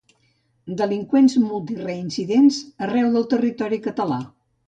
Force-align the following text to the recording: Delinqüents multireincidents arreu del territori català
Delinqüents 0.81 1.35
multireincidents 1.41 2.59
arreu 2.87 3.13
del 3.17 3.29
territori 3.35 3.83
català 3.89 4.19